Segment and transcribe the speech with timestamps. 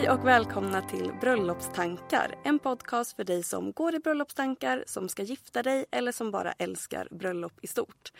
[0.00, 2.34] Hej och välkomna till Bröllopstankar.
[2.44, 6.52] En podcast för dig som går i bröllopstankar, som ska gifta dig eller som bara
[6.52, 8.12] älskar bröllop i stort.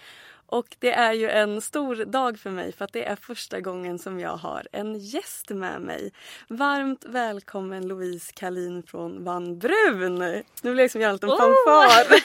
[0.46, 3.98] Och det är ju en stor dag för mig för att det är första gången
[3.98, 6.12] som jag har en gäst med mig.
[6.48, 10.18] Varmt välkommen Louise Kalin från Van Brun.
[10.62, 12.20] Nu blir jag som göra en liten fanfar.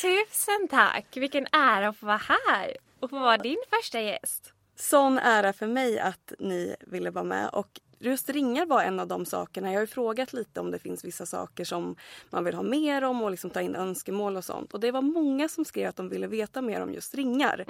[0.00, 1.16] Tusen tack!
[1.16, 4.52] Vilken ära att få vara här och få vara din första gäst.
[4.76, 7.48] Sån ära för mig att ni ville vara med.
[7.48, 9.68] Och just ringar var en av de sakerna.
[9.68, 11.96] Jag har ju frågat lite om det finns vissa saker som
[12.30, 14.74] man vill ha mer om och liksom ta in önskemål och sånt.
[14.74, 17.64] Och det var många som skrev att de ville veta mer om just ringar.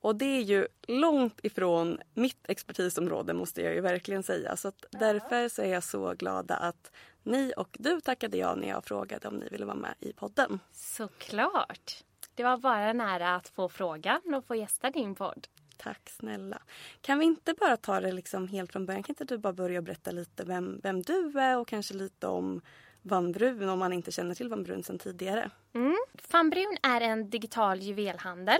[0.00, 4.56] Och det är ju långt ifrån mitt expertisområde måste jag ju verkligen säga.
[4.56, 6.90] Så att därför så är jag så glada att
[7.22, 10.60] ni och du tackade ja när jag frågade om ni ville vara med i podden.
[10.72, 12.04] Såklart!
[12.34, 15.46] Det var bara en ära att få frågan och få gästa din podd.
[15.82, 16.58] Tack snälla.
[17.00, 19.02] Kan vi inte bara ta det liksom helt från början?
[19.02, 22.60] Kan inte du bara börja berätta lite vem, vem du är och kanske lite om
[23.02, 25.50] Van Brun om man inte känner till Van Brun sedan tidigare?
[25.74, 25.96] Mm.
[26.30, 28.58] Van Brun är en digital juvelhandel.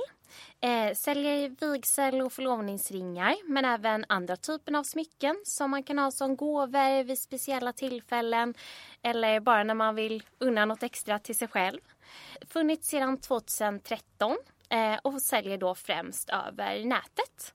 [0.60, 6.10] Eh, säljer vigsel och förlovningsringar men även andra typer av smycken som man kan ha
[6.10, 8.54] som gåvor vid speciella tillfällen
[9.02, 11.80] eller bara när man vill unna något extra till sig själv.
[12.48, 14.36] Funnits sedan 2013
[14.70, 17.54] Eh, och säljer då främst över nätet.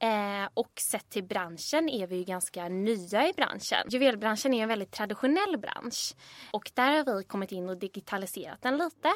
[0.00, 3.78] Eh, och sett till branschen är vi ju ganska nya i branschen.
[3.90, 6.14] Juvelbranschen är en väldigt traditionell bransch
[6.50, 9.08] och där har vi kommit in och digitaliserat den lite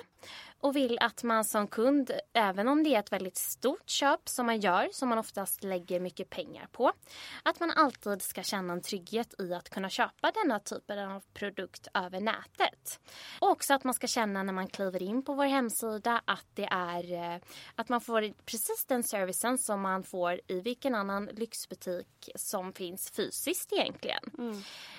[0.63, 4.47] och vill att man som kund, även om det är ett väldigt stort köp som
[4.47, 6.93] man gör, som man oftast lägger mycket pengar på,
[7.43, 11.89] att man alltid ska känna en trygghet i att kunna köpa denna typen av produkt
[11.95, 13.01] över nätet.
[13.41, 16.69] Och också att man ska känna när man kliver in på vår hemsida att det
[16.71, 17.41] är eh,
[17.75, 23.11] att man får precis den servicen som man får i vilken annan lyxbutik som finns
[23.11, 24.23] fysiskt egentligen.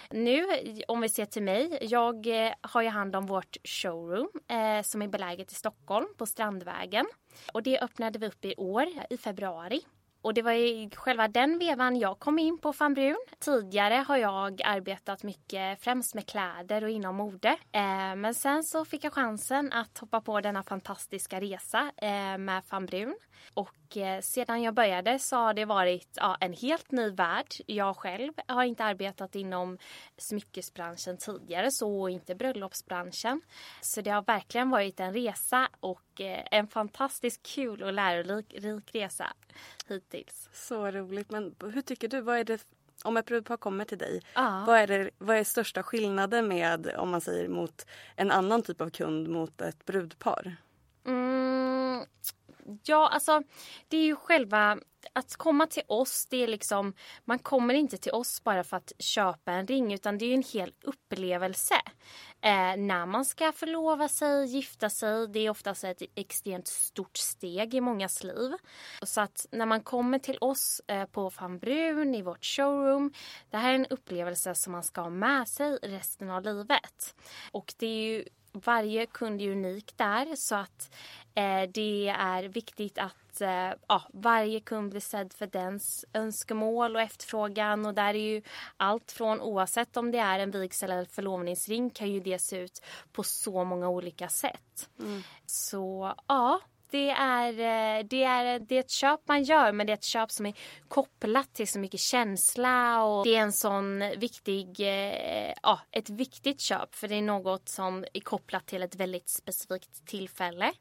[0.09, 0.45] Nu,
[0.87, 5.01] om vi ser till mig, jag eh, har ju hand om vårt showroom eh, som
[5.01, 7.05] är beläget i Stockholm på Strandvägen.
[7.53, 9.81] Och det öppnade vi upp i år, i februari.
[10.23, 13.17] Och det var i själva den vevan jag kom in på Van Brun.
[13.39, 17.49] Tidigare har jag arbetat mycket främst med kläder och inom mode.
[17.49, 22.63] Eh, men sen så fick jag chansen att hoppa på denna fantastiska resa eh, med
[22.69, 23.15] Van Brun.
[23.53, 27.47] Och eh, sedan jag började så har det varit ja, en helt ny värld.
[27.65, 29.77] Jag själv har inte arbetat inom
[30.17, 33.41] smyckesbranschen tidigare, så inte bröllopsbranschen.
[33.81, 36.21] Så det har verkligen varit en resa och
[36.51, 38.55] en fantastiskt kul och lärorik
[38.93, 39.33] resa
[39.87, 40.49] hit hittills.
[40.53, 41.31] Så roligt.
[41.31, 42.21] Men hur tycker du?
[42.21, 42.65] Vad är det,
[43.03, 47.09] om ett brudpar kommer till dig, vad är, det, vad är största skillnaden med, om
[47.09, 50.55] man säger mot en annan typ av kund mot ett brudpar?
[51.05, 52.05] Mm,
[52.83, 53.43] ja, alltså
[53.87, 54.79] det är ju själva
[55.13, 56.93] att komma till oss, det är liksom,
[57.25, 60.43] man kommer inte till oss bara för att köpa en ring utan det är en
[60.53, 61.75] hel upplevelse.
[62.43, 67.73] Eh, när man ska förlova sig, gifta sig, det är oftast ett extremt stort steg
[67.73, 68.51] i mångas liv.
[69.01, 73.13] Så att när man kommer till oss eh, på Van Brun i vårt showroom,
[73.49, 77.15] det här är en upplevelse som man ska ha med sig resten av livet.
[77.51, 80.95] Och det är ju varje kund är unik där så att
[81.35, 87.01] eh, det är viktigt att eh, ja, varje kund blir sedd för dens önskemål och
[87.01, 88.41] efterfrågan och där är ju
[88.77, 92.83] allt från oavsett om det är en vigsel eller förlovningsring kan ju det se ut
[93.11, 94.89] på så många olika sätt.
[94.99, 95.21] Mm.
[95.45, 96.59] Så ja,
[96.93, 100.03] det är, eh, det, är, det är ett köp man gör men det är ett
[100.03, 100.53] köp som är
[100.87, 106.61] kopplat till så mycket känsla och det är en sån viktig, eh, ja ett viktigt
[106.61, 110.73] köp för det är något som är kopplat till ett väldigt specifikt tillfälle.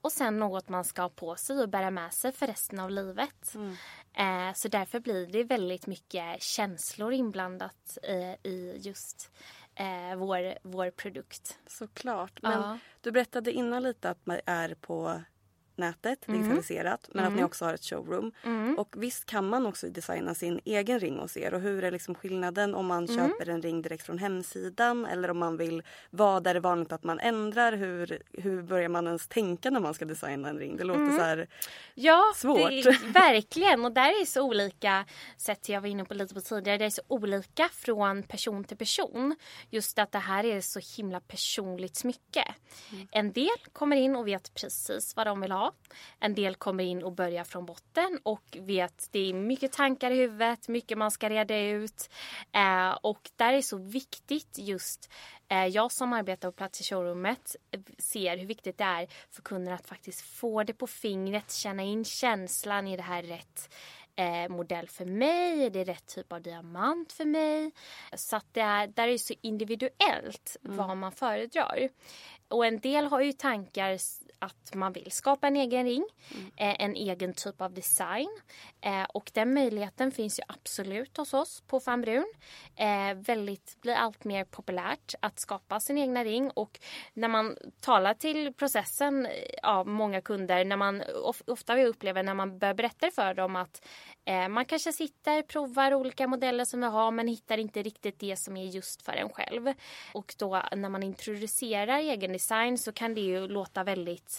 [0.00, 2.90] Och sen något man ska ha på sig och bära med sig för resten av
[2.90, 3.54] livet.
[3.54, 3.76] Mm.
[4.14, 7.98] Eh, så därför blir det väldigt mycket känslor inblandat
[8.42, 9.30] i just
[10.16, 11.58] vår, vår produkt.
[11.66, 12.42] Såklart.
[12.42, 12.78] Men ja.
[13.00, 15.22] du berättade innan lite att man är på
[15.80, 16.40] nätet mm.
[16.40, 17.32] digitaliserat men mm.
[17.32, 18.32] att ni också har ett showroom.
[18.44, 18.78] Mm.
[18.78, 22.14] Och visst kan man också designa sin egen ring hos er och hur är liksom
[22.14, 23.16] skillnaden om man mm.
[23.16, 27.04] köper en ring direkt från hemsidan eller om man vill, vad är det vanligt att
[27.04, 27.72] man ändrar?
[27.72, 30.76] Hur, hur börjar man ens tänka när man ska designa en ring?
[30.76, 31.16] Det låter mm.
[31.16, 31.48] så här
[31.94, 32.70] ja, svårt.
[32.70, 35.04] Det, verkligen och där är så olika
[35.36, 36.78] sätt jag var inne på lite på tidigare.
[36.78, 39.36] Det är så olika från person till person.
[39.70, 42.54] Just att det här är så himla personligt smycke.
[42.92, 43.08] Mm.
[43.12, 45.69] En del kommer in och vet precis vad de vill ha
[46.18, 50.16] en del kommer in och börjar från botten och vet det är mycket tankar i
[50.16, 52.10] huvudet, mycket man ska reda ut.
[52.52, 55.10] Eh, och där är så viktigt just
[55.48, 57.56] eh, jag som arbetar på plats i showroomet
[57.98, 62.04] ser hur viktigt det är för kunden att faktiskt få det på fingret, känna in
[62.04, 63.70] känslan i det här rätt
[64.20, 65.64] eh, modell för mig?
[65.64, 67.72] Är det rätt typ av diamant för mig?
[68.14, 70.76] Så att det är, där är det så individuellt mm.
[70.76, 71.88] vad man föredrar.
[72.48, 73.98] Och en del har ju tankar
[74.40, 76.04] att man vill skapa en egen ring,
[76.34, 76.46] mm.
[76.56, 78.40] eh, en egen typ av design.
[78.80, 82.32] Eh, och den möjligheten finns ju absolut hos oss på Fanbrun.
[82.76, 86.80] Eh, väldigt, blir allt mer populärt att skapa sin egna ring och
[87.14, 89.32] när man talar till processen av
[89.62, 93.56] ja, många kunder, när man of, ofta vi upplever när man börjar berätta för dem
[93.56, 93.86] att
[94.50, 98.56] man kanske sitter, provar olika modeller som vi har men hittar inte riktigt det som
[98.56, 99.72] är just för en själv.
[100.14, 104.29] Och då när man introducerar egen design så kan det ju låta väldigt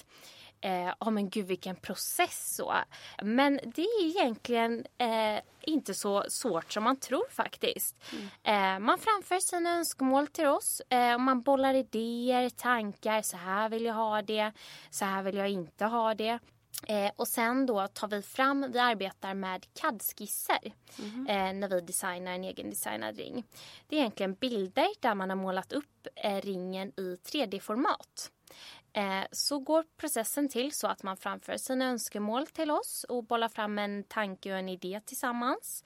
[0.62, 2.74] eh, oh men gud vilken process så.
[3.22, 7.96] Men det är egentligen eh, inte så svårt som man tror faktiskt.
[8.12, 8.28] Mm.
[8.44, 13.22] Eh, man framför sina önskemål till oss eh, och man bollar idéer, tankar.
[13.22, 14.52] Så här vill jag ha det,
[14.90, 16.40] så här vill jag inte ha det.
[16.88, 21.28] Eh, och sen då tar vi fram, vi arbetar med CAD-skisser mm.
[21.28, 23.44] eh, när vi designar en egen designad ring.
[23.88, 28.32] Det är egentligen bilder där man har målat upp eh, ringen i 3D-format.
[28.94, 33.50] Eh, så går processen till så att man framför sina önskemål till oss och bollar
[33.50, 35.84] fram en tanke och en idé tillsammans.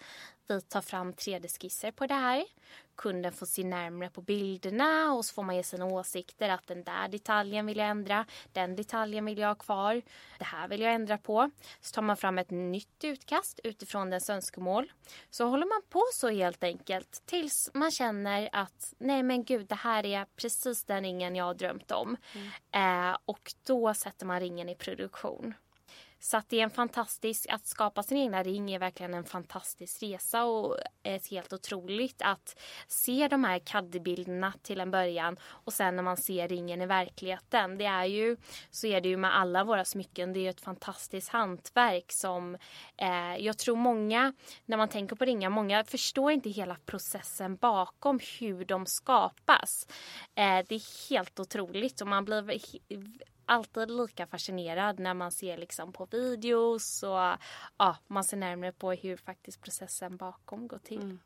[0.47, 2.45] Vi tar fram 3D-skisser på det här.
[2.95, 6.83] Kunden får se närmare på bilderna och så får man ge sina åsikter att den
[6.83, 10.01] där detaljen vill jag ändra, den detaljen vill jag ha kvar,
[10.37, 11.51] det här vill jag ändra på.
[11.81, 14.91] Så tar man fram ett nytt utkast utifrån dess önskemål.
[15.29, 19.75] Så håller man på så helt enkelt tills man känner att nej men gud det
[19.75, 22.17] här är precis den ringen jag har drömt om.
[22.71, 23.09] Mm.
[23.11, 25.53] Eh, och då sätter man ringen i produktion.
[26.25, 30.03] Så att det är en fantastisk, att skapa sin egna ring är verkligen en fantastisk
[30.03, 35.95] resa och ett helt otroligt att se de här CAD-bilderna till en början och sen
[35.95, 37.77] när man ser ringen i verkligheten.
[37.77, 38.37] Det är ju,
[38.71, 42.57] så är det ju med alla våra smycken, det är ett fantastiskt hantverk som
[42.97, 44.33] eh, jag tror många,
[44.65, 49.87] när man tänker på ringar, många förstår inte hela processen bakom hur de skapas.
[50.35, 52.41] Eh, det är helt otroligt och man blir
[53.45, 57.37] alltid lika fascinerad när man ser liksom på videos och
[57.77, 61.01] ja, man ser närmare på hur faktiskt processen bakom går till.
[61.01, 61.19] Mm.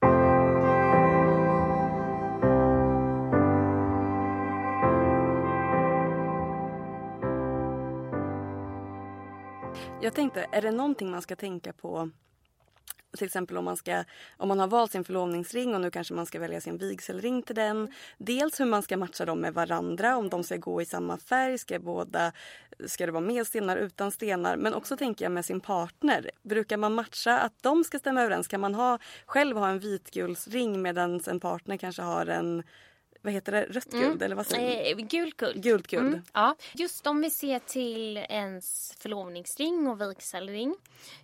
[10.01, 12.09] Jag tänkte, är det någonting man ska tänka på
[13.17, 14.03] till exempel om man, ska,
[14.37, 17.55] om man har valt sin förlovningsring och nu kanske man ska välja sin vigselring till
[17.55, 17.93] den.
[18.17, 21.57] Dels hur man ska matcha dem med varandra, om de ska gå i samma färg,
[21.57, 22.31] ska, båda,
[22.85, 24.57] ska det vara med stenar, utan stenar.
[24.57, 26.31] Men också tänker jag med sin partner.
[26.43, 28.47] Brukar man matcha att de ska stämma överens?
[28.47, 32.63] Kan man ha, själv ha en vitgulsring medan en partner kanske har en
[33.21, 35.63] vad heter det, rött guld eller vad säger Eh, gult guld.
[35.63, 36.07] Gult guld.
[36.07, 36.55] Mm, ja.
[36.73, 40.75] Just om vi ser till ens förlovningsring och vigselring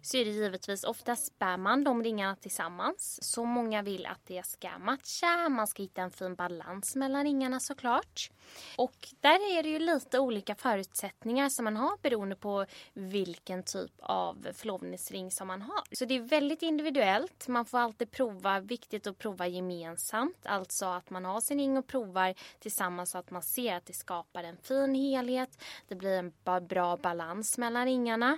[0.01, 3.19] så är det givetvis oftast bär man de ringarna tillsammans.
[3.21, 7.59] Så många vill att det ska matcha, man ska hitta en fin balans mellan ringarna
[7.59, 8.31] såklart.
[8.75, 13.91] Och där är det ju lite olika förutsättningar som man har beroende på vilken typ
[13.99, 15.81] av förlovningsring som man har.
[15.91, 17.47] Så det är väldigt individuellt.
[17.47, 20.37] Man får alltid prova, viktigt att prova gemensamt.
[20.45, 23.93] Alltså att man har sin ring och provar tillsammans så att man ser att det
[23.93, 25.63] skapar en fin helhet.
[25.87, 26.33] Det blir en
[26.67, 28.37] bra balans mellan ringarna.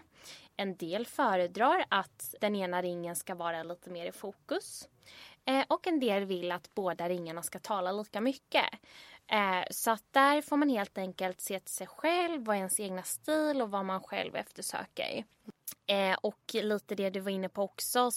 [0.58, 4.88] En del föredrar att den ena ringen ska vara lite mer i fokus.
[5.46, 8.66] Eh, och en del vill att båda ringarna ska tala lika mycket.
[9.28, 12.80] Eh, så att där får man helt enkelt se till sig själv, vad är ens
[12.80, 15.24] egna stil och vad man själv eftersöker.
[15.88, 18.10] Eh, och lite det du var inne på också,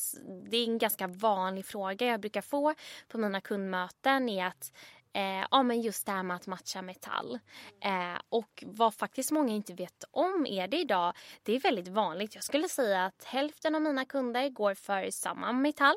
[0.50, 2.74] det är en ganska vanlig fråga jag brukar få
[3.08, 4.72] på mina kundmöten är att
[5.12, 7.38] Eh, ja men just det här med att matcha metall.
[7.84, 11.12] Eh, och vad faktiskt många inte vet om är det idag,
[11.42, 12.34] det är väldigt vanligt.
[12.34, 15.96] Jag skulle säga att hälften av mina kunder går för samma metall.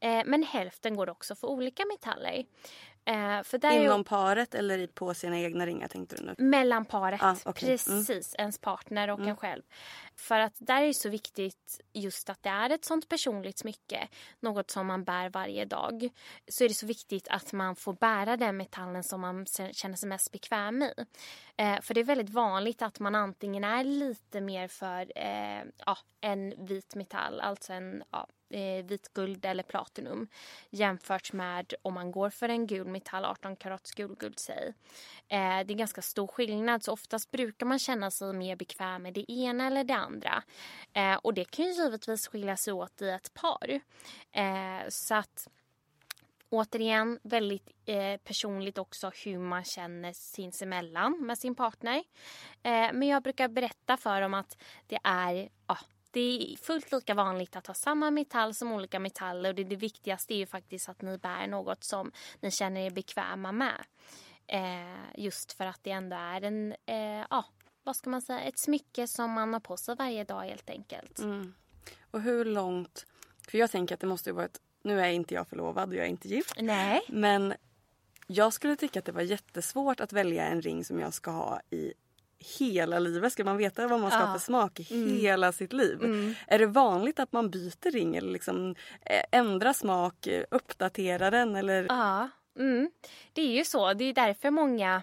[0.00, 2.44] Eh, men hälften går också för olika metaller.
[3.04, 6.34] Eh, Inom paret eller på sina egna ringar tänkte du nu?
[6.38, 7.68] mellan paret, Ah, okej.
[7.68, 8.34] precis.
[8.38, 9.62] Ens partner och en själv.
[10.20, 14.08] För att där är det så viktigt just att det är ett sånt personligt smycke.
[14.40, 16.08] Något som man bär varje dag.
[16.48, 20.08] Så är det så viktigt att man får bära den metallen som man känner sig
[20.08, 20.92] mest bekväm i.
[21.56, 25.98] Eh, för det är väldigt vanligt att man antingen är lite mer för eh, ja,
[26.20, 30.28] en vit metall, alltså en ja, eh, vit guld eller platinum
[30.70, 34.74] jämfört med om man går för en gul metall, 18 karats gulguld säg.
[35.28, 39.14] Eh, det är ganska stor skillnad så oftast brukar man känna sig mer bekväm med
[39.14, 40.09] det ena eller det andra.
[40.92, 43.80] Eh, och det kan ju givetvis skilja sig åt i ett par.
[44.32, 45.48] Eh, så att
[46.52, 52.04] Återigen väldigt eh, personligt också hur man känner sinsemellan med sin partner.
[52.62, 55.78] Eh, men jag brukar berätta för dem att det är, ja,
[56.10, 59.76] det är fullt lika vanligt att ha samma metall som olika metaller och det, det
[59.76, 63.84] viktigaste är ju faktiskt att ni bär något som ni känner er bekväma med.
[64.46, 67.44] Eh, just för att det ändå är en, eh, ja,
[67.84, 71.20] vad ska man säga, ett smycke som man har på sig varje dag helt enkelt.
[72.10, 73.06] Och hur långt...
[73.48, 74.60] För jag tänker att det måste ju vara ett...
[74.82, 76.54] Nu är inte jag förlovad och jag är inte gift.
[76.60, 77.00] Nej.
[77.08, 77.54] Men
[78.26, 81.60] jag skulle tycka att det var jättesvårt att välja en ring som jag ska ha
[81.70, 81.92] i
[82.58, 83.32] hela livet.
[83.32, 84.32] Ska man veta vad man ska ha Ja.
[84.32, 85.98] för smak i hela sitt liv?
[86.46, 88.74] Är det vanligt att man byter ring eller liksom
[89.06, 91.86] eh, ändrar smak, eh, uppdaterar den eller?
[91.88, 92.90] Ja, mm.
[93.32, 93.92] det är ju så.
[93.94, 95.02] Det är därför många,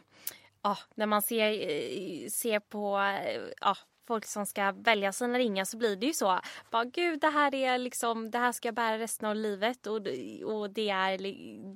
[0.68, 3.70] ja, när man ser, eh, ser på eh,
[4.08, 6.40] folk som ska välja sina ringar så blir det ju så.
[6.72, 9.96] Bara, Gud, det här, är liksom, det här ska jag bära resten av livet och,
[10.44, 11.18] och det är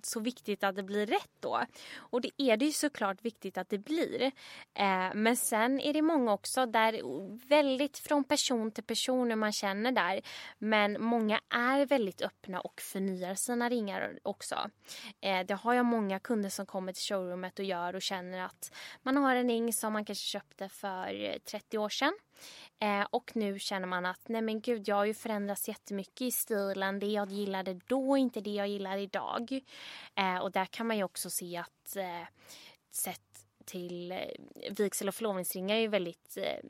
[0.06, 1.60] så viktigt att det blir rätt då.
[1.98, 4.32] Och det är det ju såklart viktigt att det blir.
[4.74, 7.02] Eh, men sen är det många också där
[7.48, 10.22] väldigt från person till person hur man känner där.
[10.58, 14.56] Men många är väldigt öppna och förnyar sina ringar också.
[15.22, 18.72] Eh, det har jag många kunder som kommer till showroomet och gör och känner att
[19.04, 22.14] man har en ring som man kanske köpte för 30 år sedan.
[22.80, 26.32] Eh, och nu känner man att nej men gud jag har ju förändrats jättemycket i
[26.32, 27.00] stilen.
[27.00, 29.60] Det jag gillade då inte det jag gillar idag.
[30.16, 32.28] Eh, och där kan man ju också se att eh,
[32.92, 34.18] sett till eh,
[34.72, 36.70] vigsel och förlovningsringar är ju väldigt eh,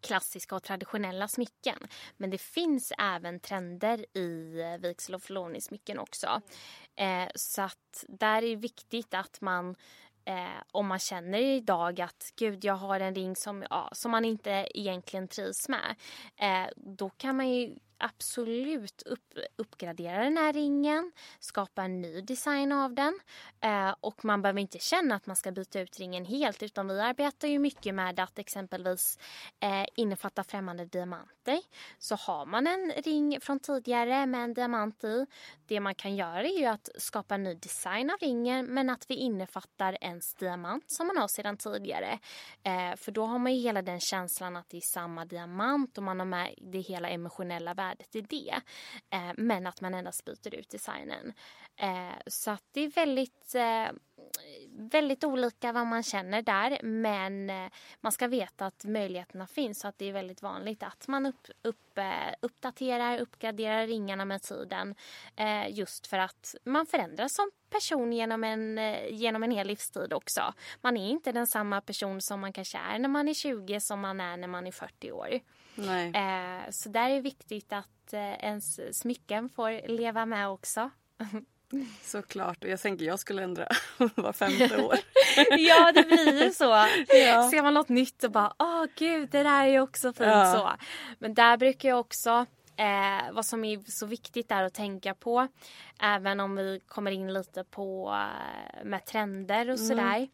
[0.00, 1.78] klassiska och traditionella smycken.
[2.16, 6.42] Men det finns även trender i eh, vigsel och förlovningssmycken också.
[6.96, 9.76] Eh, så att där är det viktigt att man
[10.26, 14.24] Eh, om man känner idag att gud jag har en ring som, ja, som man
[14.24, 15.94] inte egentligen trivs med.
[16.36, 22.72] Eh, då kan man ju absolut upp, uppgradera den här ringen, skapa en ny design
[22.72, 23.20] av den.
[23.60, 27.00] Eh, och man behöver inte känna att man ska byta ut ringen helt utan vi
[27.00, 29.18] arbetar ju mycket med att exempelvis
[29.60, 31.33] eh, innefatta främmande diamanter.
[31.98, 35.26] Så har man en ring från tidigare med en diamant i,
[35.66, 39.10] det man kan göra är ju att skapa en ny design av ringen men att
[39.10, 42.18] vi innefattar ens diamant som man har sedan tidigare.
[42.62, 46.04] Eh, för då har man ju hela den känslan att det är samma diamant och
[46.04, 48.54] man har med det hela emotionella värdet i det.
[49.10, 51.32] Eh, men att man endast byter ut designen.
[51.76, 53.92] Eh, så att det är väldigt eh,
[54.76, 59.88] väldigt olika vad man känner där men eh, man ska veta att möjligheterna finns så
[59.88, 64.94] att det är väldigt vanligt att man upp, upp, eh, uppdaterar, uppgraderar ringarna med tiden
[65.36, 70.12] eh, just för att man förändras som person genom en, eh, genom en hel livstid
[70.12, 70.54] också.
[70.80, 74.00] Man är inte den samma person som man kanske är när man är 20 som
[74.00, 75.40] man är när man är 40 år.
[75.74, 76.12] Nej.
[76.72, 80.90] Så där är det viktigt att ens smycken får leva med också.
[82.02, 82.64] Såklart.
[82.64, 83.68] Och jag tänker jag skulle ändra
[84.14, 84.98] var femte år.
[85.58, 86.64] ja, det blir ju så.
[87.08, 87.50] Ja.
[87.50, 90.52] Ser man något nytt och bara, åh gud, det där är ju också fint Ja.
[90.54, 90.84] så.
[91.18, 95.48] Men där brukar jag också, eh, vad som är så viktigt där att tänka på,
[96.00, 100.28] även om vi kommer in lite på eh, med trender och sådär,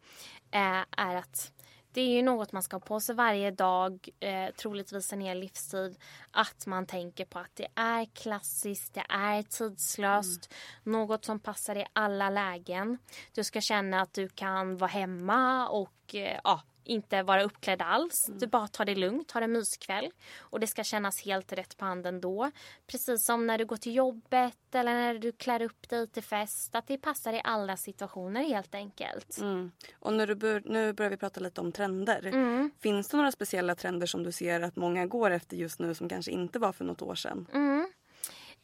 [0.51, 1.51] eh, är att
[1.93, 5.39] det är ju något man ska ha på sig varje dag, eh, troligtvis en hel
[5.39, 5.97] livstid.
[6.31, 10.53] Att man tänker på att det är klassiskt, det är tidslöst.
[10.83, 12.97] Något som passar i alla lägen.
[13.33, 18.29] Du ska känna att du kan vara hemma och eh, ja, inte vara uppklädd alls.
[18.39, 20.11] Du bara tar det lugnt, har en myskväll.
[20.39, 22.51] Och det ska kännas helt rätt på handen då.
[22.87, 26.75] Precis som när du går till jobbet eller när du klär upp dig till fest.
[26.75, 29.37] Att det passar i alla situationer helt enkelt.
[29.41, 29.71] Mm.
[29.99, 32.25] Och när du bör, nu börjar vi prata lite om trender.
[32.25, 32.71] Mm.
[32.79, 36.09] Finns det några speciella trender som du ser att många går efter just nu som
[36.09, 37.47] kanske inte var för något år sedan?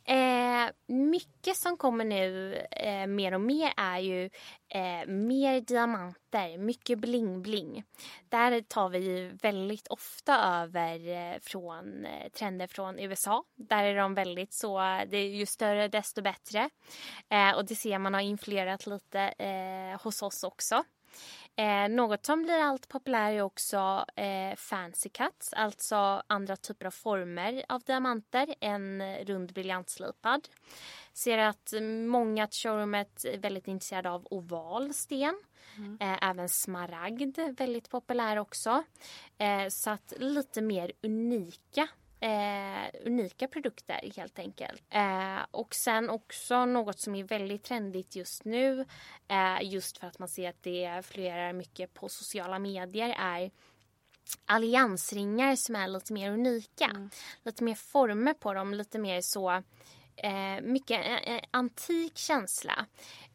[0.09, 4.29] Eh, mycket som kommer nu eh, mer och mer är ju
[4.69, 7.83] eh, mer diamanter, mycket bling-bling.
[8.29, 13.43] Där tar vi ju väldigt ofta över eh, från eh, trender från USA.
[13.55, 16.69] Där är de väldigt så, det är ju större desto bättre.
[17.29, 20.83] Eh, och det ser man har influerat lite eh, hos oss också.
[21.59, 26.91] Eh, något som blir allt populärare är också eh, fancy cuts, alltså andra typer av
[26.91, 30.47] former av diamanter än rund briljantslipad.
[31.13, 31.73] Ser att
[32.07, 35.39] många i showroomet är väldigt intresserade av oval sten.
[35.99, 38.83] Eh, även smaragd, väldigt populär också.
[39.37, 41.87] Eh, så att lite mer unika
[42.19, 44.83] Eh, unika produkter helt enkelt.
[44.89, 48.85] Eh, och sen också något som är väldigt trendigt just nu,
[49.27, 53.51] eh, just för att man ser att det florerar mycket på sociala medier, är
[54.45, 57.09] alliansringar som är lite mer unika.
[57.43, 59.63] Lite mer former på dem, lite mer så
[60.17, 62.85] Eh, mycket eh, eh, antik känsla.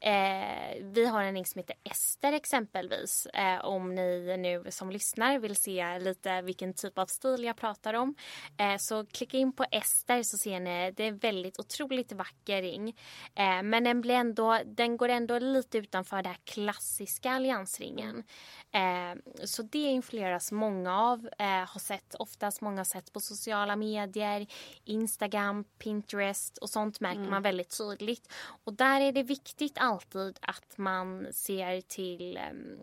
[0.05, 3.27] Eh, vi har en ring som heter Ester exempelvis.
[3.27, 7.95] Eh, om ni nu som lyssnar vill se lite vilken typ av stil jag pratar
[7.95, 8.15] om.
[8.59, 10.93] Eh, så klicka in på Ester så ser ni.
[10.97, 12.89] Det är väldigt otroligt vacker ring.
[13.35, 18.25] Eh, men den, blir ändå, den går ändå lite utanför den klassiska alliansringen.
[18.73, 21.29] Eh, så det influeras många av.
[21.39, 24.47] Eh, har sett oftast många har sett på sociala medier,
[24.85, 28.33] Instagram, Pinterest och sånt märker man väldigt tydligt.
[28.65, 32.83] Och där är det viktigt alltid att man ser till ehm,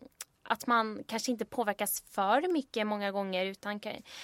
[0.49, 3.79] att man kanske inte påverkas för mycket många gånger utan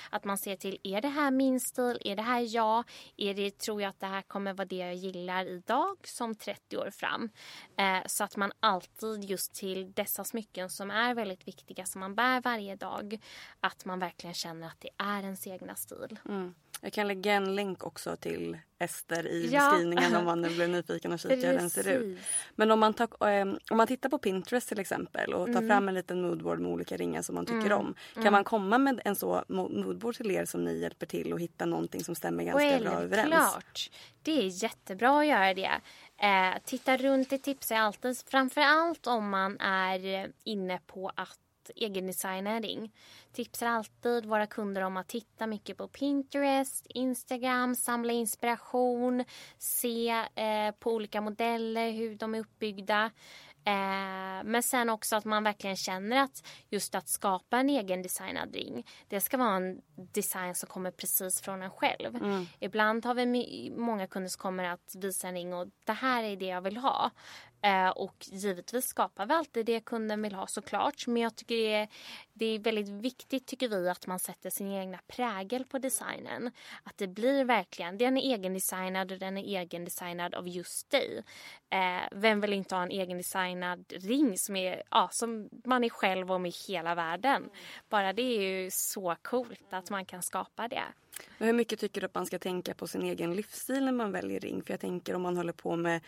[0.09, 1.97] att man ser till, är det här min stil?
[2.05, 2.83] Är det här jag?
[3.17, 6.77] Är det, tror jag att det här kommer vara det jag gillar idag som 30
[6.77, 7.29] år fram?
[7.77, 12.15] Eh, så att man alltid just till dessa smycken som är väldigt viktiga som man
[12.15, 13.19] bär varje dag,
[13.59, 16.19] att man verkligen känner att det är ens egna stil.
[16.25, 16.55] Mm.
[16.81, 19.69] Jag kan lägga en länk också till Ester i Ja.
[19.71, 22.19] beskrivningen om man nu blir nyfiken och kikar hur den ser ut.
[22.55, 25.88] Men om man, tar, eh, om man tittar på Pinterest till exempel och tar fram
[25.88, 27.95] en liten moodboard med olika ringar som man tycker om.
[28.13, 31.39] Kan man komma med en så mo- moodboard till er som ni hjälper till och
[31.39, 33.29] hitta någonting som stämmer ganska bra överens?
[33.29, 33.89] Självklart.
[34.21, 35.71] Det är jättebra att göra det.
[36.17, 38.17] Eh, titta runt, det tipsar jag alltid.
[38.27, 41.39] Framför allt om man är inne på att
[41.75, 42.93] egendesigna en ring.
[43.34, 49.23] Tipsar alltid våra kunder om att titta mycket på Pinterest, Instagram, samla inspiration,
[49.58, 53.12] se eh, på olika modeller, hur de är uppbyggda.
[53.67, 58.56] Eh, men sen också att man verkligen känner att just att skapa en egen designad
[58.56, 62.17] ring, det ska vara en design som kommer precis från en själv.
[62.60, 66.36] Ibland har vi många kunder som kommer att visa en ring och det här är
[66.36, 67.12] det jag vill ha.
[67.65, 71.08] Eh, och givetvis skapar vi alltid det kunden vill ha såklart.
[71.08, 71.88] Men jag tycker det är,
[72.34, 76.51] det är väldigt viktigt tycker vi att man sätter sin egna prägel på designen.
[76.84, 81.23] Att det blir verkligen, den är egendesignad och den är egendesignad av just dig.
[81.69, 86.32] Eh, vem vill inte ha en egendesignad ring som, är, ja, som man är själv
[86.32, 87.49] om i hela världen?
[87.89, 90.84] Bara det är ju så coolt att man kan skapa det.
[91.38, 94.12] Men hur mycket tycker du att man ska tänka på sin egen livsstil när man
[94.12, 94.63] väljer ring?
[94.63, 96.01] För jag tänker om man håller på med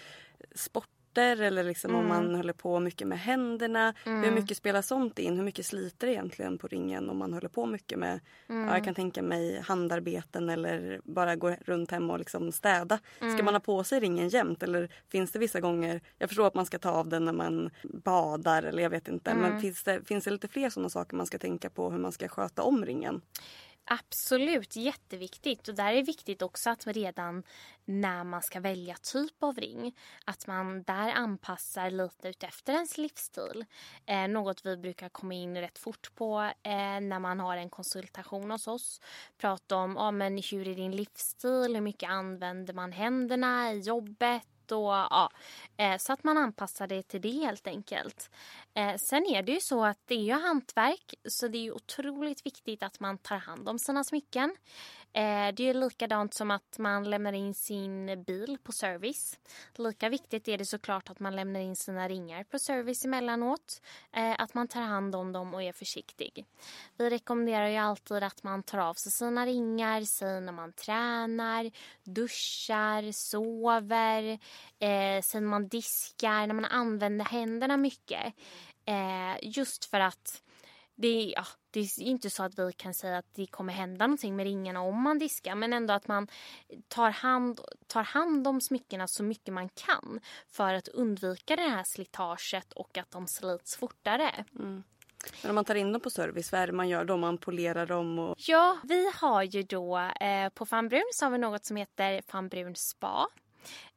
[0.55, 3.93] sport sporter eller liksom om man håller på mycket med händerna.
[4.03, 5.37] Hur mycket spelar sånt in?
[5.37, 8.83] Hur mycket sliter det egentligen på ringen om man håller på mycket med, ja, jag
[8.83, 12.99] kan tänka mig handarbeten eller bara gå runt hemma och liksom städa.
[13.17, 16.55] Ska man ha på sig ringen jämt eller finns det vissa gånger, jag förstår att
[16.55, 19.35] man ska ta av den när man badar eller jag vet inte.
[19.35, 22.11] Men finns det, finns det lite fler sådana saker man ska tänka på hur man
[22.11, 23.21] ska sköta om ringen?
[23.89, 25.67] Absolut, jätteviktigt.
[25.67, 27.43] Och där är det viktigt också att redan
[27.85, 29.95] när man ska välja typ av ring,
[30.25, 33.65] att man där anpassar lite utefter ens livsstil.
[34.05, 38.51] Eh, något vi brukar komma in rätt fort på eh, när man har en konsultation
[38.51, 39.01] hos oss.
[39.37, 44.47] Prata om ah, men hur är din livsstil, hur mycket använder man händerna i jobbet,
[44.71, 45.29] och ja,
[45.77, 48.29] eh, så att man anpassar det till det helt enkelt.
[48.73, 51.71] Eh, sen är det ju så att det är ju hantverk så det är ju
[51.71, 54.55] otroligt viktigt att man tar hand om sina smycken.
[55.17, 59.39] Eh, det är ju likadant som att man lämnar in sin bil på service.
[59.75, 63.81] Lika viktigt är det såklart att man lämnar in sina ringar på service emellanåt.
[64.13, 66.45] Eh, att man tar hand om dem och är försiktig.
[66.97, 71.71] Vi rekommenderar ju alltid att man tar av sig sina ringar, säg när man tränar,
[72.03, 74.39] duschar, sover,
[74.79, 78.33] eh, sen man diskar, när man använder händerna mycket.
[78.85, 80.41] Eh, just för att
[80.97, 84.35] det, ja, det är inte så att vi kan säga att det kommer hända någonting
[84.35, 86.27] med ringarna om man diskar men ändå att man
[86.87, 91.83] tar hand, tar hand om smyckena så mycket man kan för att undvika det här
[91.83, 94.45] slitaget och att de slits fortare.
[94.59, 94.83] Mm.
[95.41, 97.17] Men om man tar in dem på service, vad är det man gör då?
[97.17, 98.19] Man polerar dem?
[98.19, 98.35] Och...
[98.39, 102.75] Ja, vi har ju då eh, på Fanbrun så har vi något som heter Fanbrun
[102.75, 103.27] Spa.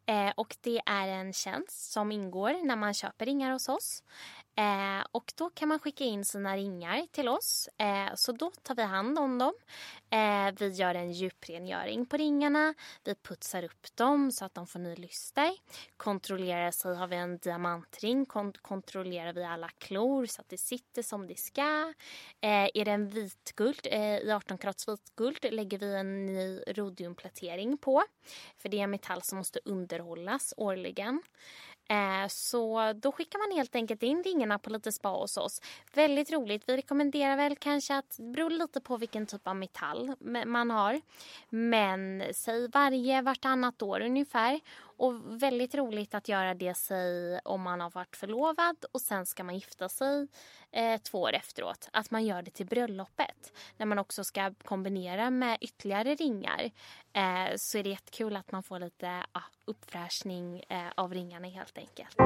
[0.06, 4.02] Eh, och det är en tjänst som ingår när man köper ringar hos oss.
[4.60, 7.68] Eh, och då kan man skicka in sina ringar till oss.
[7.78, 9.52] Eh, så då tar vi hand om dem.
[10.10, 12.74] Eh, vi gör en djuprengöring på ringarna.
[13.04, 15.50] Vi putsar upp dem så att de får ny lyster.
[15.96, 21.02] Kontrollerar sig, har vi en diamantring kont kontrollerar vi alla klor så att det sitter
[21.02, 21.94] som det ska.
[22.40, 27.78] Eh, är det en vitguld, eh, i 18 karats vitguld lägger vi en ny rodiumplätering
[27.78, 28.04] på.
[28.58, 31.22] För det är en metall som måste underhållas årligen.
[31.90, 35.62] Eh, så då skickar man helt enkelt in ringarna på lite spa hos oss.
[35.94, 36.62] Väldigt roligt.
[36.66, 40.14] Vi rekommenderar väl kanske att, det beror lite på vilken typ av metall
[40.46, 41.00] man har.
[41.48, 44.60] Men säg varje vartannat år ungefär.
[45.00, 49.44] Och väldigt roligt att göra det sig om man har varit förlovad och sen ska
[49.44, 50.28] man gifta sig
[50.72, 51.88] eh, två år efteråt.
[51.92, 53.52] Att man gör det till bröllopet.
[53.76, 56.70] När man också ska kombinera med ytterligare ringar.
[57.12, 61.78] Eh, så är det jättekul att man får lite ah, uppfräschning eh, av ringarna helt
[61.78, 62.16] enkelt.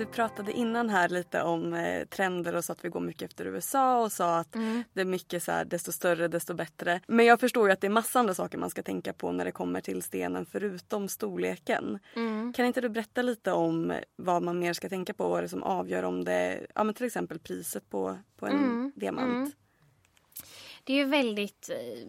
[0.00, 3.46] Du pratade innan här lite om eh, trender och så att vi går mycket efter
[3.46, 4.84] USA och sa att mm.
[4.92, 7.00] det är mycket så här, desto större desto bättre.
[7.06, 9.44] Men jag förstår ju att det är massa andra saker man ska tänka på när
[9.44, 11.98] det kommer till stenen förutom storleken.
[12.16, 12.52] Mm.
[12.52, 15.28] Kan inte du berätta lite om vad man mer ska tänka på?
[15.28, 18.58] Vad är det som avgör om det, ja men till exempel priset på, på en
[18.58, 18.92] mm.
[18.96, 19.56] diamant?
[20.84, 22.08] Det är ju väldigt, eh,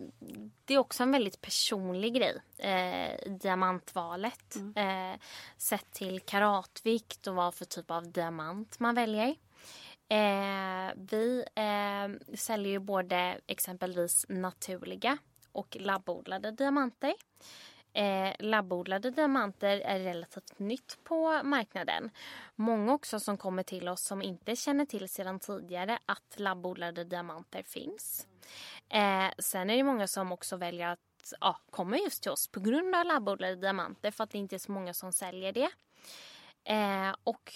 [0.65, 4.55] det är också en väldigt personlig grej, eh, diamantvalet.
[4.55, 5.13] Mm.
[5.13, 5.19] Eh,
[5.57, 9.35] sett till karatvikt och vad för typ av diamant man väljer.
[10.09, 15.17] Eh, vi eh, säljer ju både exempelvis naturliga
[15.51, 17.13] och labbodlade diamanter.
[17.93, 22.09] Eh, labbodlade diamanter är relativt nytt på marknaden.
[22.55, 27.63] Många också som kommer till oss som inte känner till sedan tidigare att labbodlade diamanter
[27.63, 28.27] finns.
[28.89, 32.59] Eh, sen är det många som också väljer att ja, komma just till oss på
[32.59, 35.69] grund av labbodlade diamanter för att det inte är så många som säljer det.
[36.63, 37.53] Eh, och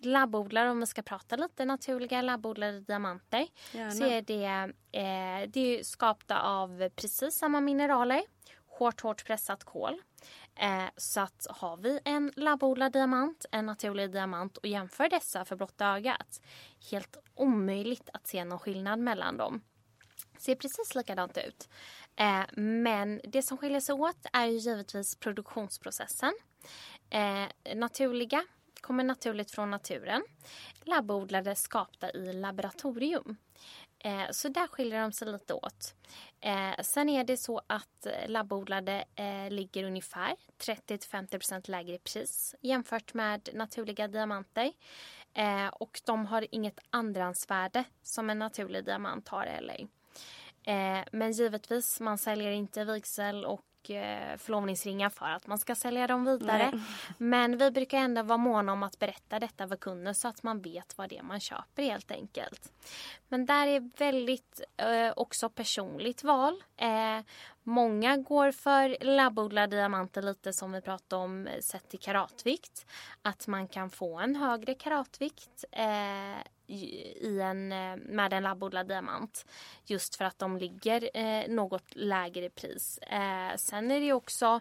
[0.00, 3.90] labbodlare, om vi ska prata lite naturliga labbodlade diamanter, Gärna.
[3.90, 8.22] så är det, eh, det är skapta av precis samma mineraler
[8.80, 10.02] hårt, hårt pressat kol.
[10.54, 15.56] Eh, så att har vi en labbodlad diamant, en naturlig diamant och jämför dessa för
[15.56, 16.40] blotta ögat.
[16.90, 19.62] Helt omöjligt att se någon skillnad mellan dem.
[20.40, 21.68] Ser precis likadant ut.
[22.16, 26.32] Eh, men det som skiljer sig åt är ju givetvis produktionsprocessen.
[27.10, 28.44] Eh, naturliga
[28.80, 30.24] kommer naturligt från naturen.
[30.84, 33.36] Labbodlade skapta i laboratorium.
[33.98, 35.94] Eh, så där skiljer de sig lite åt.
[36.40, 43.14] Eh, sen är det så att labbodlade eh, ligger ungefär 30-50% lägre i pris jämfört
[43.14, 44.72] med naturliga diamanter.
[45.34, 49.88] Eh, och de har inget andrahandsvärde som en naturlig diamant har heller.
[50.70, 56.06] Eh, men givetvis, man säljer inte vigsel och Eh, förlovningsringar för att man ska sälja
[56.06, 56.70] dem vidare.
[56.72, 56.82] Nej.
[57.18, 60.60] Men vi brukar ändå vara måna om att berätta detta för kunden så att man
[60.60, 62.72] vet vad det är man köper helt enkelt.
[63.28, 66.62] Men där är väldigt eh, också personligt val.
[67.62, 72.86] Många går för labbodlade diamanter lite som vi pratade om sett till karatvikt.
[73.22, 75.64] Att man kan få en högre karatvikt
[76.70, 79.46] i en, eh, med en labbodlad diamant.
[79.84, 82.98] Just för att de ligger eh, något lägre i pris.
[82.98, 84.60] Eh, sen är det också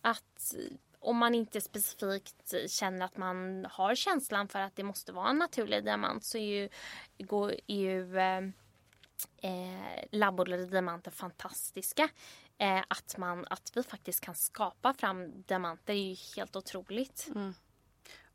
[0.00, 0.54] att
[1.00, 5.38] om man inte specifikt känner att man har känslan för att det måste vara en
[5.38, 6.68] naturlig diamant så är ju,
[7.18, 8.38] går, är ju eh,
[9.42, 12.08] eh labbodlade diamanter fantastiska.
[12.58, 17.28] Eh, att, man, att vi faktiskt kan skapa fram diamanter är ju helt otroligt.
[17.34, 17.54] Mm.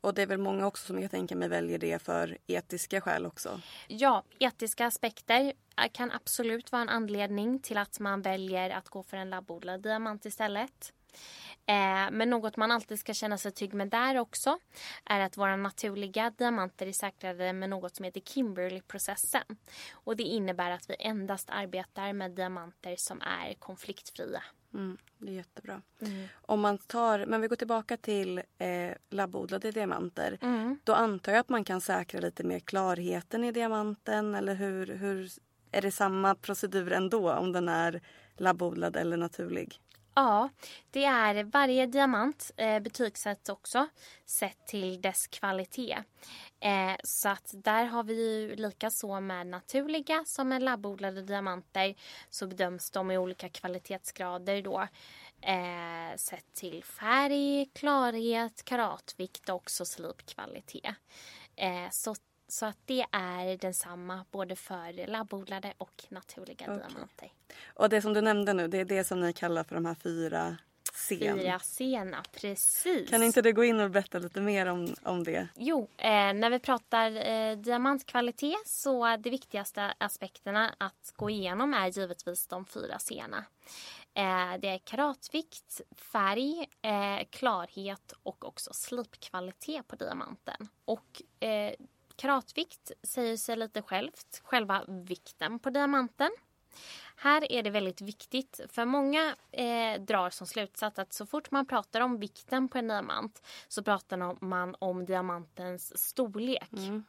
[0.06, 3.26] Och det är väl många också som jag tänker mig väljer det för etiska skäl
[3.26, 3.60] också.
[3.88, 9.02] Ja, etiska aspekter eh, kan absolut vara en anledning till att man väljer att gå
[9.02, 10.92] för en labbodlad diamant istället.
[11.66, 14.58] Eh, men något man alltid ska känna sig trygg med där också
[15.04, 19.56] är att våra naturliga diamanter är säkrade med något som heter Kimberley-processen.
[19.92, 24.42] Och det innebär att vi endast arbetar med diamanter som är konfliktfria.
[24.76, 25.82] Mm, det är jättebra.
[26.00, 26.28] Mm.
[26.34, 30.38] Om man tar, men vi går tillbaka till eh, labbodlade diamanter.
[30.42, 30.78] Mm.
[30.84, 35.30] Då antar jag att man kan säkra lite mer klarheten i diamanten eller hur, hur
[35.72, 38.00] är det samma procedur ändå om den är
[38.36, 39.80] labbodlad eller naturlig?
[40.18, 40.48] Ja,
[40.90, 43.88] det är varje diamant eh, betygsätts också
[44.26, 45.98] sett till dess kvalitet.
[46.60, 51.94] Eh, så att där har vi ju lika så med naturliga som med labbodlade diamanter
[52.30, 54.88] så bedöms de i olika kvalitetsgrader då.
[55.40, 60.94] Eh, sett till färg, klarhet, karatvikt och också slipkvalitet.
[61.56, 62.14] Eh, så
[62.48, 66.76] så att det är densamma både för labbodlade och naturliga okay.
[66.76, 67.32] diamanter.
[67.66, 69.94] Och det som du nämnde nu, det är det som ni kallar för de här
[69.94, 70.56] fyra
[70.96, 71.38] scen.
[71.38, 73.10] Fyra sena, precis.
[73.10, 75.48] Kan inte du gå in och berätta lite mer om, om det?
[75.56, 81.74] Jo, eh, när vi pratar eh, diamantkvalitet så är de viktigaste aspekterna att gå igenom
[81.74, 83.44] är givetvis de fyra sena.
[84.14, 90.68] Eh, det är karatvikt, färg, eh, klarhet och också slipkvalitet på diamanten.
[90.84, 91.74] Och eh,
[92.16, 96.30] Karatvikt säger sig lite självt, själva vikten på diamanten.
[97.18, 101.66] Här är det väldigt viktigt, för många eh, drar som slutsats att så fort man
[101.66, 106.72] pratar om vikten på en diamant så pratar man om diamantens storlek.
[106.72, 107.04] Mm.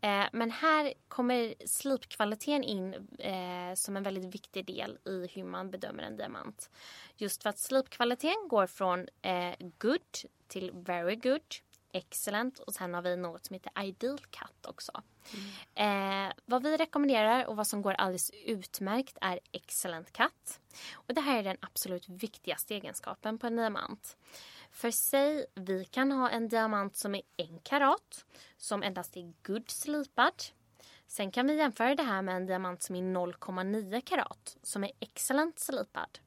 [0.00, 5.70] Eh, men här kommer slipkvaliteten in eh, som en väldigt viktig del i hur man
[5.70, 6.70] bedömer en diamant.
[7.16, 10.00] Just för att slipkvaliteten går från eh, good
[10.48, 11.54] till very good
[11.92, 15.02] Excellent och sen har vi något som heter Ideal Cut också.
[15.74, 16.28] Mm.
[16.28, 20.60] Eh, vad vi rekommenderar och vad som går alldeles utmärkt är Excellent Cut.
[20.94, 24.16] Och det här är den absolut viktigaste egenskapen på en diamant.
[24.70, 28.24] För sig, vi kan ha en diamant som är en karat
[28.56, 30.42] som endast är good slipad.
[31.06, 34.92] Sen kan vi jämföra det här med en diamant som är 0,9 karat som är
[35.00, 36.18] excellent slipad.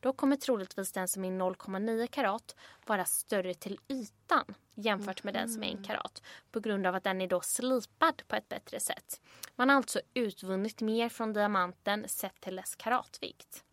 [0.00, 5.48] Då kommer troligtvis den som är 0,9 karat vara större till ytan jämfört med den
[5.48, 8.80] som är 1 karat på grund av att den är då slipad på ett bättre
[8.80, 9.20] sätt.
[9.56, 13.64] Man har alltså utvunnit mer från diamanten sett till dess karatvikt.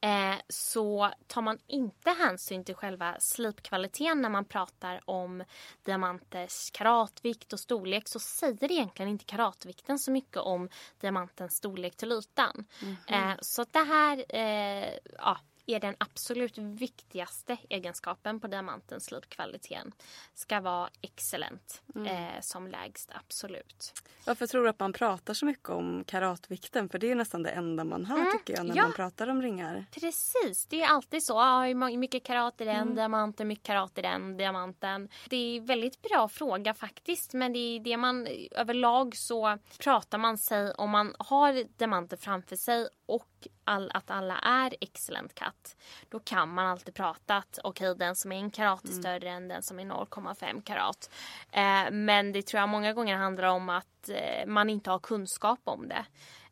[0.00, 5.44] Eh, så tar man inte hänsyn till själva slipkvaliteten när man pratar om
[5.84, 10.68] diamanters karatvikt och storlek så säger egentligen inte karatvikten så mycket om
[11.00, 12.64] diamantens storlek till ytan.
[12.82, 13.32] Mm -hmm.
[13.32, 15.38] eh, så det här, eh, ja,
[15.74, 19.92] är den absolut viktigaste egenskapen på diamantens slipkvaliteten
[20.34, 22.06] ska vara excellent mm.
[22.06, 23.92] eh, som lägst, absolut.
[24.26, 26.88] Varför tror du att man pratar så mycket om karatvikten?
[26.88, 28.32] För det är nästan det enda man hör mm.
[28.32, 28.82] tycker jag när ja.
[28.82, 29.84] man pratar om ringar.
[29.90, 31.40] Precis, det är alltid så.
[31.40, 32.94] Ah, hur mycket karat är den mm.
[32.94, 35.08] diamanten, mycket karat är den diamanten.
[35.28, 40.18] Det är en väldigt bra fråga faktiskt men det är det man överlag så pratar
[40.18, 43.29] man sig om man har diamanter framför sig och
[43.64, 45.76] all, att alla är excellent cut.
[46.08, 49.02] Då kan man alltid prata att okej okay, den som är en karat är mm.
[49.02, 51.10] större än den som är 0,5 karat.
[51.52, 55.60] Eh, men det tror jag många gånger handlar om att eh, man inte har kunskap
[55.64, 56.04] om det.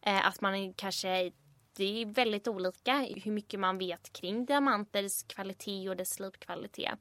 [0.03, 1.33] Eh, att man kanske
[1.79, 6.99] det är väldigt olika hur mycket man vet kring diamanters kvalitet och dess slipkvalitet.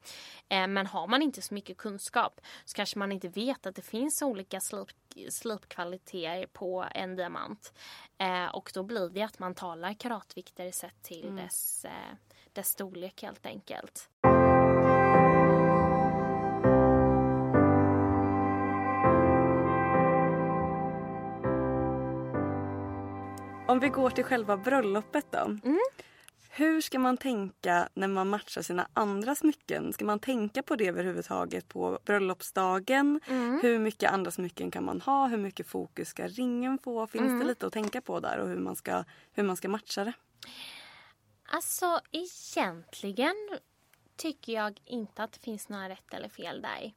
[0.49, 3.81] Eh, men har man inte så mycket kunskap så kanske man inte vet att det
[3.81, 4.89] finns olika slip,
[5.29, 7.73] slipkvaliteter på en diamant.
[8.17, 11.35] Eh, och då blir det att man talar karatvikter sett till mm.
[11.35, 12.15] dess, eh,
[12.53, 14.09] dess storlek helt enkelt.
[23.77, 25.37] Om vi går till själva bröllopet då.
[25.37, 25.79] Mm.
[26.49, 29.93] Hur ska man tänka när man matchar sina andra smycken?
[29.93, 33.19] Ska man tänka på det överhuvudtaget på bröllopsdagen?
[33.27, 33.59] Mm.
[33.61, 35.27] Hur mycket andra smycken kan man ha?
[35.27, 37.07] Hur mycket fokus ska ringen få?
[37.07, 37.39] Finns mm.
[37.39, 40.13] det lite att tänka på där och hur man ska, hur man ska matcha det?
[41.45, 43.35] Alltså egentligen
[44.15, 46.93] tycker jag inte att det finns några rätt eller fel där.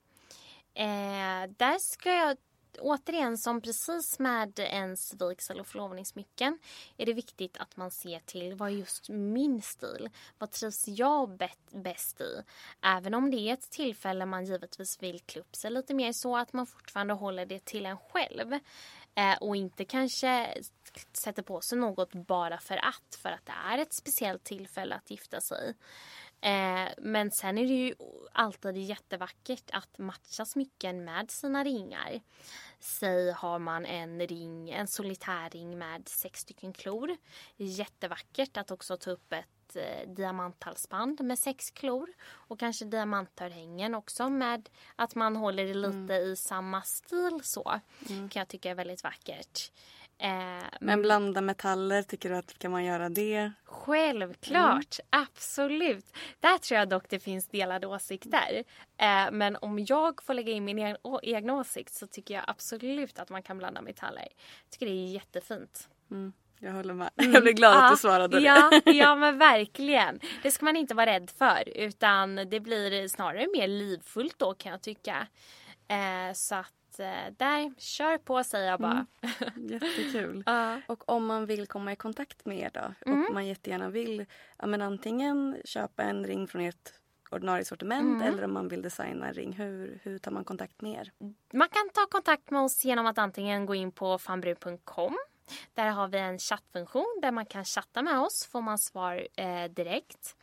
[0.74, 2.36] Eh, där ska jag
[2.78, 6.58] återigen som precis med ens vigsel och förlovningssmycken
[6.96, 10.10] är det viktigt att man ser till vad är just min stil?
[10.38, 12.42] Vad trivs jag bäst i?
[12.82, 16.36] Även om det är ett tillfälle man givetvis vill klä upp sig lite mer så
[16.36, 18.52] att man fortfarande håller det till en själv.
[19.14, 20.54] Eh, och inte kanske
[21.12, 25.10] sätter på sig något bara för att, för att det är ett speciellt tillfälle att
[25.10, 25.74] gifta sig.
[26.40, 27.94] Eh, men sen är det ju
[28.32, 32.20] alltid jättevackert att matcha smycken med sina ringar.
[32.78, 37.16] Säg har man en ring, en solitärring med sex stycken klor.
[37.56, 42.12] Jättevackert att också ta upp ett eh, diamanthalsband med sex klor.
[42.22, 47.80] Och kanske diamantörhängen också med att man håller det lite i samma stil så.
[48.06, 49.72] Kan jag tycka är väldigt vackert.
[50.22, 53.52] Eh, Men blanda metaller, tycker du att kan man göra det?
[53.64, 56.06] Självklart, absolut.
[56.40, 58.64] Där tror jag dock det finns delade åsikter.
[58.96, 62.44] Eh, men om jag får lägga in min egen, å, egna åsikt så tycker jag
[62.46, 64.28] absolut att man kan blanda metaller.
[64.64, 65.88] Jag tycker det är jättefint.
[66.58, 67.10] Jag håller med.
[67.14, 68.44] Jag blir glad att du svarade det.
[68.44, 70.20] ja, ja, men verkligen.
[70.42, 74.72] Det ska man inte vara rädd för utan det blir snarare mer livfullt då kan
[74.72, 75.26] jag tycka.
[75.88, 79.06] Eh, så att eh, där, kör på säger jag bara.
[79.56, 80.42] Jättekul.
[80.46, 80.80] Ja.
[80.86, 82.94] Och om man vill komma i kontakt med er då?
[83.10, 83.24] Mm.
[83.26, 84.26] Och man jättegärna vill
[84.58, 86.92] ja, men antingen köpa en ring från ert
[87.30, 88.34] ordinarie sortiment Mm.
[88.34, 89.52] eller om man vill designa en ring.
[89.52, 91.12] Hur, hur tar man kontakt med er?
[91.52, 95.18] Man kan ta kontakt med oss genom att antingen gå in på fanbrun.com.
[95.74, 98.46] Där har vi en chattfunktion där man kan chatta med oss.
[98.46, 100.36] Får man svar eh, direkt.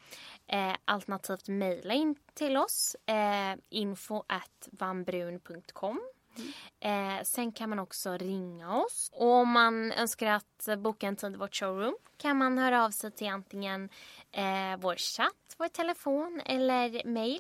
[0.48, 2.96] Eh, alternativt mejla in till oss.
[3.06, 6.02] Eh, info at vanbrun.com.
[6.80, 9.12] Eh, sen kan man också ringa oss.
[9.14, 12.92] Och om man önskar att boka en tid i vårt showroom kan man höra av
[12.92, 13.90] sig till antingen
[14.32, 17.40] eh, vår chatt, vår telefon eller mejl.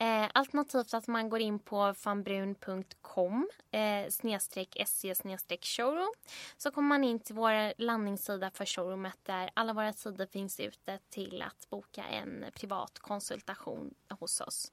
[0.00, 6.12] Eh, alternativt att man går in på fanbrun.com eh, snedstreck sc snedstreck showroom.
[6.56, 10.98] Så kommer man in till vår landningssida för showroomet där alla våra tider finns ute
[11.10, 14.72] till att boka en privat konsultation hos oss.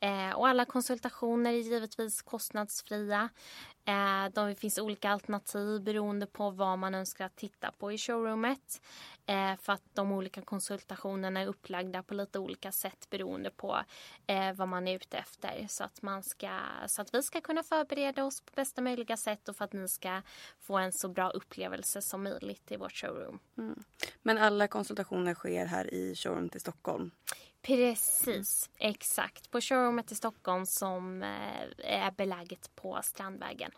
[0.00, 3.28] Eh, och alla konsultationer är givetvis kostnadsfria.
[3.86, 7.98] Eh, de, det finns olika alternativ beroende på vad man önskar att titta på i
[7.98, 8.80] showroomet.
[9.26, 13.78] Eh, för att de olika konsultationerna är upplagda på lite olika sätt beroende på
[14.26, 15.66] eh, vad man är ute efter.
[15.68, 19.48] Så att, man ska, så att vi ska kunna förbereda oss på bästa möjliga sätt
[19.48, 20.22] och för att ni ska
[20.60, 23.38] få en så bra upplevelse som möjligt i vårt showroom.
[23.58, 23.82] Mm.
[24.22, 27.10] Men alla konsultationer sker här i showroomet i Stockholm.
[27.66, 29.50] Precis, exakt.
[29.50, 31.62] På showroomet i Stockholm som eh,
[32.06, 33.70] är beläget på Strandvägen.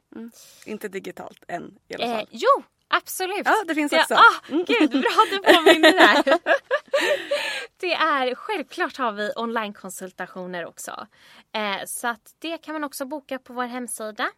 [0.66, 2.26] Inte digitalt än i alla Eh, fall.
[2.30, 3.42] jo, absolut.
[3.44, 4.14] Ja, det finns också.
[4.14, 6.22] ah, Gud, bra att du påminner där.
[7.80, 11.06] det är, självklart har vi onlinekonsultationer också.
[11.52, 14.30] Eh, så att det kan man också boka på vår hemsida.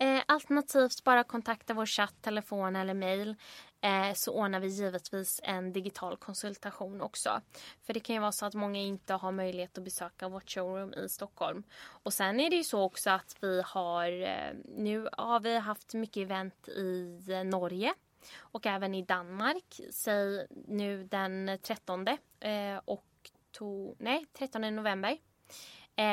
[0.00, 3.36] Eh, alternativt bara kontakta vår chatt, telefon eller mail.
[3.80, 7.40] Eh, så ordnar vi givetvis en digital konsultation också.
[7.82, 10.94] För det kan ju vara så att många inte har möjlighet att besöka vårt showroom
[10.94, 11.62] i Stockholm.
[11.80, 15.94] Och sen är det ju så också att vi har, eh, nu har vi haft
[15.94, 17.94] mycket event i eh, Norge
[18.38, 19.80] och även i Danmark.
[19.90, 22.06] Säg nu den 13
[22.84, 23.04] och
[23.52, 25.18] to, nej, 13 november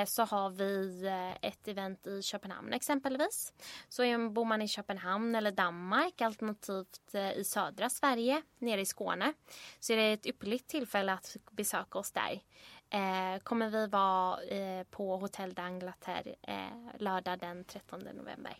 [0.05, 3.53] så har vi eh, ett event i Köpenhamn exempelvis.
[3.89, 9.33] Så bor man i Köpenhamn eller Danmark alternativt eh, i södra Sverige, nere i Skåne,
[9.79, 12.41] så är det ett ypperligt tillfälle att besöka oss där.
[12.89, 18.57] Eh, kommer vi vara eh, på Hotel d'Angleterre eh, lördag den 13 november.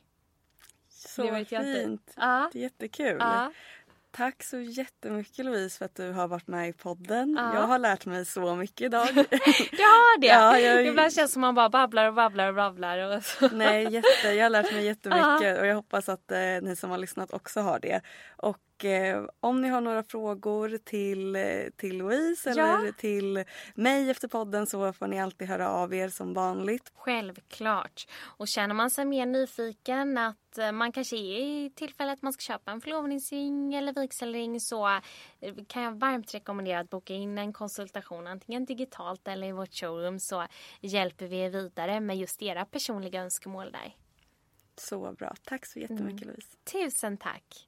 [0.90, 2.14] Så Det fint.
[2.16, 2.50] Ja.
[2.54, 3.18] Det är jättekul.
[3.20, 3.52] Ja.
[4.15, 7.36] Tack så jättemycket Louise för att du har varit med i podden.
[7.39, 7.54] Ja.
[7.54, 9.08] Jag har lärt mig så mycket idag.
[9.13, 10.28] Du har det!
[10.28, 12.97] Ja, jag- Ibland känns det som man bara babblar och babblar och babblar.
[13.17, 13.47] Och så.
[13.47, 16.97] Nej, jätte, jag har lärt mig jättemycket och jag hoppas att eh, ni som har
[16.97, 18.01] lyssnat också har det.
[18.38, 21.42] Och eh, om ni har några frågor till, eh,
[21.76, 22.80] till Louise Ja.
[22.80, 23.44] eller till
[23.76, 26.92] mig efter podden så får ni alltid höra av er som vanligt.
[26.96, 28.08] Självklart.
[28.38, 32.34] Och känner man sig mer nyfiken att eh, man kanske är i tillfälle att man
[32.34, 34.88] ska köpa en förlovningsring eller vigselring så
[35.40, 39.74] eh, kan jag varmt rekommendera att boka in en konsultation antingen digitalt eller i vårt
[39.74, 40.48] showroom så
[40.82, 43.96] hjälper vi er vidare med just era personliga önskemål där.
[44.78, 45.36] Så bra.
[45.44, 46.58] Tack så jättemycket Louise.
[46.72, 47.68] Tusen tack!